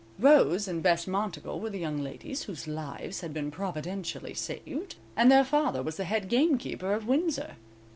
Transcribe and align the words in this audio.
Rose 0.17 0.67
and 0.67 0.81
Bess 0.81 1.05
Montagle 1.05 1.59
were 1.59 1.69
the 1.69 1.77
young 1.77 1.99
ladies 1.99 2.41
whose 2.45 2.67
lives 2.67 3.21
had 3.21 3.35
been 3.35 3.51
providentially 3.51 4.33
saved, 4.33 4.95
and 5.15 5.31
their 5.31 5.45
father 5.45 5.83
was 5.83 5.97
the 5.97 6.05
head 6.05 6.27
gamekeeper 6.27 6.95
of 6.95 7.07
Windsor. 7.07 7.55